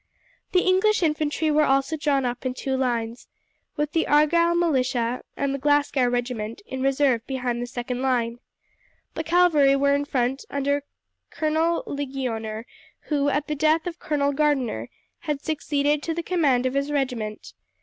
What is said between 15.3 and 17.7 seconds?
succeeded to the command of his regiment.